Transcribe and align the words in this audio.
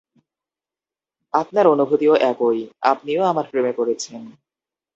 আপনার 1.33 1.65
অনুভূতিও 1.67 2.13
একই, 2.31 2.59
আপনিও 2.81 3.21
আমার 3.23 3.45
প্রেমে 3.51 3.73
পড়েছেন। 3.77 4.21